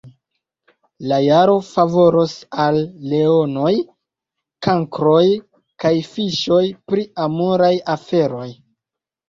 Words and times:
La 1.11 1.17
jaro 1.23 1.57
favoros 1.67 2.33
al 2.63 2.79
Leonoj, 3.11 3.75
Kankroj 4.69 5.23
kaj 5.87 5.95
Fiŝoj 6.11 6.65
pri 6.91 7.09
amoraj 7.31 7.73
aferoj. 7.99 8.51